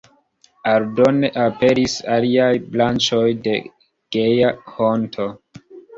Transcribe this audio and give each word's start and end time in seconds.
Aldone 0.69 1.29
aperis 1.43 1.97
aliaj 2.15 2.49
branĉoj 2.77 3.23
de 3.49 3.53
Geja 4.17 4.51
Honto. 4.73 5.29